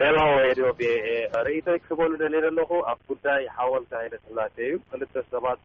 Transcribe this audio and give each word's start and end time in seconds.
ሄሎ 0.00 0.16
ሬድዮ 0.44 0.66
ብኤኤ 0.78 1.08
ርእቶይ 1.46 1.78
ክትበሉ 1.82 2.10
ደል 2.22 2.34
ዘለኹ 2.44 2.70
ኣብ 2.92 2.98
ጉዳይ 3.10 3.42
ሓወልካሂደ 3.56 4.14
ስላት 4.24 4.56
እዩ 4.66 4.74
ክልተ 4.90 5.14
ሰባት 5.32 5.62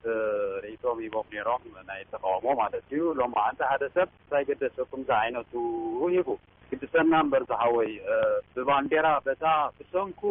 ርእቶም 0.63 1.00
ሂቦም 1.05 1.28
ነይሮም 1.36 1.63
ናይ 1.89 2.02
ተቃወሞ 2.13 2.46
ማለት 2.62 2.86
እዩ 2.97 3.02
ሎምማሓንቲ 3.21 3.62
ሓደ 3.71 3.84
ሰብ 3.96 4.10
እታይ 4.24 4.46
ገደሰኩም 4.52 5.04
ዝዓይነቱ 5.10 5.51
ሂቡ 6.13 6.29
ግዱሰና 6.72 7.12
እንበርዝሓወይ 7.26 7.92
ብባንዴራ 8.56 9.08
በታ 9.28 9.46
ብሰንኩ 9.79 10.24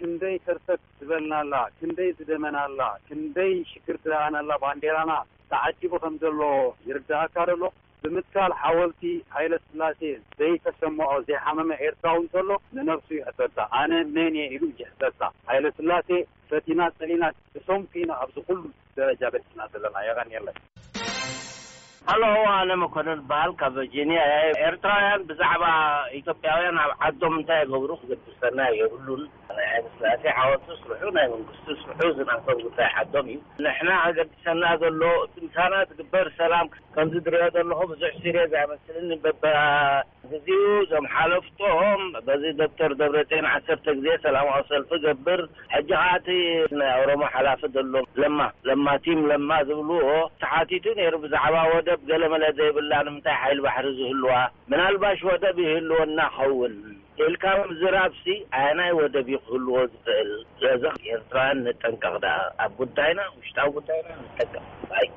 ክንደይ 0.00 0.36
ክርተት 0.46 0.82
ዝበልናኣላ 1.02 1.54
ክንደይ 1.78 2.10
ዝደመናላ 2.20 2.80
ክንደይ 3.08 3.54
ሽክር 3.72 3.96
ትረኣናኣላ 4.04 4.52
ባንዴራና 4.66 5.12
ተዓጅቡ 5.52 5.92
ከም 6.02 6.14
ዘሎ 6.22 6.40
ይርዳእካረ 6.88 7.50
ኣሎ 7.56 7.62
ብምትካል 8.02 8.52
ሓወልቲ 8.60 9.02
ሃይለት 9.36 9.62
ስላሴ 9.70 10.00
ዘይተሰምዖ 10.40 11.08
ዘይሓመመ 11.28 11.70
ኤርትራውንከሎ 11.86 12.48
ንነፍሱ 12.78 13.08
ይሕሰታ 13.18 13.58
ኣነ 13.80 13.92
መንኤ 14.16 14.44
ኢሉ 14.56 14.62
ይሕሰታ 14.82 15.22
ሃይለት 15.50 15.76
ስላሴ 15.82 16.10
ፈቲና 16.52 16.80
ፀሊናት 17.00 17.36
እሶም 17.60 17.82
ኪኢና 17.92 18.10
ኣብዚ 18.24 18.36
ኩሉ 18.48 18.60
ደረጃ 19.00 19.22
በቲና 19.36 19.60
ዘለና 19.74 19.96
ይቀኒለን 20.08 20.58
ኣ 22.06 22.12
ኣነ 22.58 22.70
መኮኑ 22.82 23.06
ዝበሃል 23.20 23.50
ካብ 23.60 23.72
ቨርጂኒያ 23.78 24.20
ኤርትራውያን 24.66 25.24
ብዛዕባ 25.28 25.64
ኢትዮጵያውያን 26.18 26.78
ኣብ 26.82 26.90
ዓዶም 27.08 27.34
እንታይ 27.38 27.62
ገብሩ 27.70 27.90
ክገዲሰና 28.00 28.58
የብሉ 28.80 29.06
ናይ 29.58 29.66
ዓይስላሴ 29.76 30.22
ዓወቱ 30.42 30.66
ስርሑ 30.82 31.02
ናይ 31.18 31.26
መንግስቲ 31.34 31.66
ስርሑ 31.82 32.00
ዝኣቶም 32.18 32.58
ንታይ 32.66 32.90
ዓዶም 33.02 33.26
እዩ 33.32 33.38
ንሕና 33.66 33.90
ክገዲሰና 34.06 34.62
ዘሎ 34.82 35.02
እምሳና 35.40 35.72
ዝግበር 35.90 36.28
ሰላም 36.40 36.68
ከምዚ 36.96 37.14
ድርኦ 37.26 37.48
ዘለኩ 37.56 37.80
ብዙሕ 37.92 38.12
ር 38.50 38.54
ኣመስልኒ 38.66 39.10
እዚኡ 40.36 40.64
ዞምሓለፍቶም 40.90 42.00
በዚ 42.26 42.42
ዶክተር 42.60 42.90
ደብረጤን 43.00 43.46
ዓሰርተ 43.52 43.86
ግዜ 43.98 44.08
ሰላማ 44.24 44.50
ሰልፊ 44.72 44.90
ገብር 45.04 45.40
ሕጂ 45.74 45.90
ከዓቲ 46.00 46.28
ናይ 46.80 46.90
ኦሮሞ 47.02 47.22
ሓላፊ 47.34 47.60
ዘሎ 47.76 47.94
ለማ 48.22 48.40
ለማ 48.68 48.86
ቲም 49.04 49.20
ለማ 49.32 49.50
ዝብልዎ 49.68 50.10
እተሓቲቱ 50.26 50.84
ብዛዕባ 51.24 51.56
ወደብ 51.74 52.00
ገለ 52.10 52.22
መለ 52.34 52.44
ዘይብላ 52.58 52.92
ንምንታይ 53.08 53.36
ሓይል 53.42 53.60
ባሕሪ 53.66 53.86
ዝህልዋ 53.98 54.30
ምናልባሽ 54.70 55.20
ወደብ 55.30 55.56
ይህልዎ 55.66 55.98
እናኸውን 56.08 56.76
ኢልካ 57.26 57.44
ዝራብሲ 57.82 58.24
ኣይናይ 58.60 58.92
ወደብ 59.00 59.28
ይክህልዎ 59.34 59.76
ዝክእል 59.92 60.30
ዘዚ 60.64 60.82
ኤርትራን 61.14 61.58
ንጠንቀቅ 61.68 62.24
ኣብ 62.64 62.72
ጉዳይና 62.82 63.20
ውሽጣብ 63.38 63.68
ጉዳይና 63.78 64.10
ንጠንቀቅ 64.24 65.08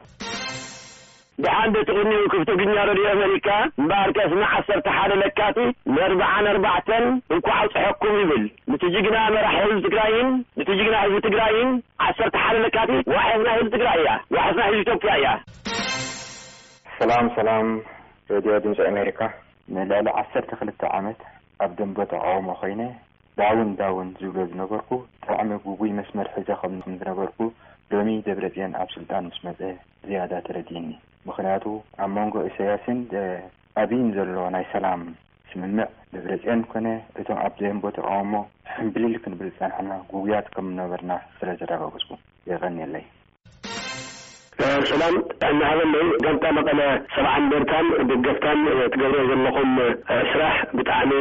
ብሓንደ 1.43 1.75
ትኽንኡ 1.87 2.21
ክፍትግርኛ 2.31 2.71
ረድዮ 2.87 3.05
ኣሜሪካ 3.11 3.47
እምበርከስን 3.81 4.41
ዓሰርተ 4.57 4.87
ሓደ 4.97 5.11
ለካቲት 5.21 5.75
ንኣርባዓን 5.91 6.47
ኣርባዕተን 6.53 7.05
እንኳዓብፅሐኩም 7.35 8.15
ይብል 8.21 8.43
ንትጅግና 8.71 9.17
መራሒ 9.35 9.59
ህዝ 9.69 9.79
ትግራይን 9.85 10.27
ንትጅግና 10.61 10.97
ህዝቢ 11.05 11.19
ትግራይን 11.27 11.69
ዓሰርተ 12.07 12.35
ሓደ 12.45 12.57
ለካቲት 12.65 13.05
ዋሕስና 13.15 13.47
ህዝቢ 13.59 13.69
ትግራይ 13.77 13.97
እያ 14.03 14.11
ዋሕስና 14.37 14.61
ሕዝ 14.69 14.79
ኢትዮጵያ 14.83 15.13
እያ 15.21 15.29
ሰላም 16.99 17.27
ሰላም 17.37 17.69
ሬድዮ 18.33 18.57
ድምፂ 18.65 18.79
ኣሜሪካ 18.91 19.21
ንልዕሊ 19.77 20.07
ዓሰርተ 20.21 20.51
ክልተ 20.61 20.81
ዓመት 20.99 21.19
ኣብ 21.63 21.71
ደንቦ 21.79 21.97
ተቀወሞ 22.13 22.47
ኮይነ 22.61 22.81
ዳውን 23.39 23.69
ዳውን 23.79 24.07
ዝብሎ 24.21 24.39
ዝነበርኩ 24.51 24.89
ብጣዕሚ 25.21 25.49
ጉቡይ 25.67 25.91
መስመር 25.99 26.27
ሕዘ 26.35 26.47
ምዝነበርኩ 26.77 27.37
lmi 27.95 28.15
दबरeचeन 28.25 28.71
आ 28.81 28.83
सुlताn 28.93 29.25
mɓ 29.43 29.59
रiयादा 30.07 30.37
tरaजन 30.47 30.85
मखनतu 31.27 31.71
मoगo 32.15 32.39
सያसिन 32.57 32.97
अभi 33.83 33.97
जनाy 34.17 34.65
सलाm 34.73 35.01
सm 35.51 35.61
दबर 36.15 36.31
चeन 36.45 36.59
कन 36.71 36.87
थn 37.25 37.37
आबदm 37.47 37.77
बt 37.87 37.97
om 38.19 38.31
बलk 38.99 39.25
ब 39.31 39.89
गुoया 40.15 40.39
कम 40.55 40.67
न 40.77 40.79
वरना 40.93 41.15
रक 41.47 41.67
सक 41.67 42.11
कनलy 42.63 43.03
ሰላም 44.89 45.13
እናሃበናይ 45.47 46.03
ጋንታ 46.23 46.43
መቐለ 46.57 46.81
ሰብዓ 47.13 47.31
እንደርታን 47.41 47.87
ደገፍታን 48.09 48.59
ትገብርኦ 48.93 49.23
ዘለኹም 49.29 49.71
ስራሕ 50.31 50.55
ብጣዕሚ 50.77 51.11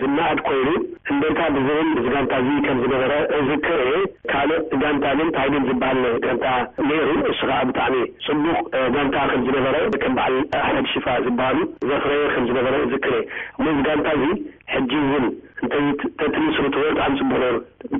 ዝናኣድ 0.00 0.38
ኮይሉ 0.48 0.68
እንደርታ 1.12 1.40
ብዝብል 1.56 1.86
እዚ 1.98 2.06
ጋንታ 2.14 2.34
እዙ 2.42 2.48
ከምዝነበረ 2.66 3.12
እዝክር 3.38 3.80
እ 3.90 4.00
ካል 4.32 4.50
ጋንታ 4.82 5.06
ግን 5.20 5.28
ታይድል 5.36 5.62
ዝበሃል 5.70 6.00
ጋንታ 6.24 6.46
ኔይሩ 6.88 7.08
እሱ 7.32 7.38
ከዓ 7.50 7.60
ብጣዕሚ 7.70 7.96
ፅቡቅ 8.28 8.58
ጋንታ 8.96 9.18
ከም 9.32 9.44
ዝነበረ 9.48 9.76
ከም 10.04 10.14
በዓል 10.18 10.36
ሓረድ 10.66 10.88
ሽፋ 10.94 11.06
ዝበሃሉ 11.26 11.60
ዘኽረየ 11.92 12.24
ከም 12.34 12.46
ዝነበረ 12.50 12.74
እዝክር 12.86 13.14
እየ 13.20 13.24
ሙዚ 13.66 13.76
ጋንታ 13.88 14.08
ዚ 14.22 14.32
ሕጂ 14.74 14.90
እውን 15.04 15.26
እተትምስርትዎል 15.64 16.94
ጣዕሚ 17.02 17.16
ፅቡቅ 17.30 17.54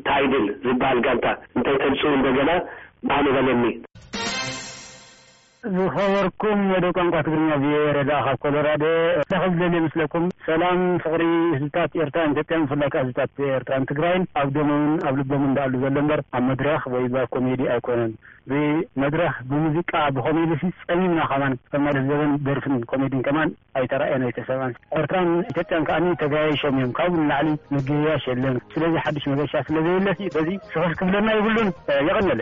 ታይድል 0.08 0.46
ዝበሃል 0.68 1.00
ጋንታ 1.08 1.26
እንተይ 1.58 1.78
ተንፅኡ 1.84 2.12
እንደገና 2.20 2.50
ባንበለኒ 3.10 3.62
ዝኸበርኩም 5.76 6.58
መደብ 6.70 6.92
ቋንቋ 6.98 7.14
ትግርኛ 7.26 7.48
ቪኦኤ 7.62 7.88
ረዳኣ 7.96 8.20
ካብ 8.26 8.38
ኮሎራዶ 8.44 8.84
እና 9.22 9.32
ከብ 9.42 9.52
ዝደልየ 9.56 9.80
ምስለኩም 9.86 10.24
ሰላም 10.46 10.78
ፍቅሪ 11.04 11.22
ህዝብታት 11.54 11.90
ኤርትራን 12.02 12.30
ኢትጵያን 12.34 12.62
ብፍላይ 12.70 12.88
ከዓ 12.92 13.02
ህዝብታት 13.04 13.30
ኤርትራን 13.56 13.86
ትግራይን 13.90 14.22
ኣብ 14.42 14.48
ደሞውን 14.56 14.86
ኣብ 15.08 15.16
ልቦምን 15.20 15.50
እዳኣሉ 15.52 15.74
ዘሎ 15.82 15.92
እምበር 16.02 16.22
ኣብ 16.38 16.42
መድረኽ 16.50 16.82
ወይ 16.94 17.04
ኮሜዲ 17.34 17.60
ኣይኮነን 17.74 18.12
ብመድረኽ 18.50 19.34
ብሙዚቃ 19.50 19.92
ብኮመሲ 20.16 20.62
ፀሚምና 20.86 21.20
ከማን 21.32 21.54
ከማለት 21.74 22.06
ዘበን 22.10 22.32
ደርፍን 22.46 22.76
ኮሜዲን 22.92 23.22
ከማን 23.26 23.50
ኣይተራኣየን 23.80 24.24
ኣይተሰብዕን 24.28 24.72
ኤርትራን 25.00 25.30
ኢትዮጵያን 25.52 25.86
ከዓ 25.90 25.98
ተጋያሾም 26.22 26.78
እዮም 26.80 26.94
ካብኡንላዕሊ 27.00 27.48
ምግያሽ 27.76 28.26
የለን 28.32 28.56
ስለዚ 28.76 28.94
ሓዱሽ 29.06 29.26
መገሻ 29.34 29.54
ስለዘብለት 29.68 30.20
እዩ 30.24 30.30
በዚ 30.38 30.48
ሽክሽ 30.72 30.94
ክፍለና 31.02 31.28
ይብሉን 31.40 31.70
ይቀኒለ 32.08 32.40